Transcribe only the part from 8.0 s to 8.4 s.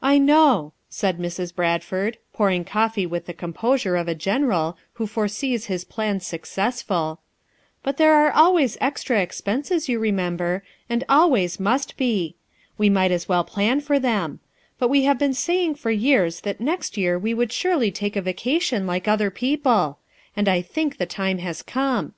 are